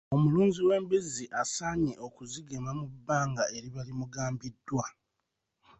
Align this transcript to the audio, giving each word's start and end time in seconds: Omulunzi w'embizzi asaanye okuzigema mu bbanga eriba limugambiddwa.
Omulunzi 0.15 0.61
w'embizzi 0.69 1.25
asaanye 1.41 1.93
okuzigema 2.07 2.71
mu 2.79 2.87
bbanga 2.93 3.43
eriba 3.55 3.81
limugambiddwa. 3.87 4.85